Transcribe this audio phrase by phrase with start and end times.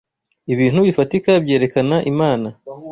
[0.53, 2.47] ibintu bifatika byerekana Imana